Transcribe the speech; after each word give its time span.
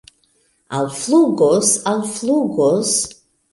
Alflugos, 0.77 1.69
alflugos! 1.93 2.91